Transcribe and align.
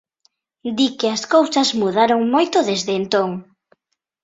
Di 0.77 0.87
que 0.97 1.07
as 1.15 1.23
cousas 1.33 1.69
mudaron 1.81 2.21
moito 2.33 2.57
desde 2.69 2.93
entón. 3.01 3.29